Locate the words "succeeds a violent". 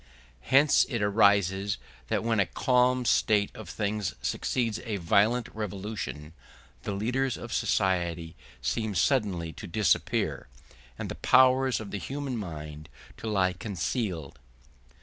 4.19-5.47